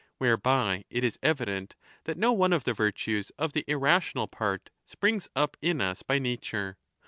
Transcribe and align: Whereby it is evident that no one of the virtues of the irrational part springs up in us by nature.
Whereby 0.17 0.83
it 0.89 1.03
is 1.03 1.19
evident 1.21 1.75
that 2.05 2.17
no 2.17 2.33
one 2.33 2.53
of 2.53 2.63
the 2.63 2.73
virtues 2.73 3.31
of 3.37 3.53
the 3.53 3.63
irrational 3.67 4.27
part 4.27 4.71
springs 4.87 5.27
up 5.35 5.57
in 5.61 5.79
us 5.79 6.01
by 6.01 6.17
nature. 6.17 6.79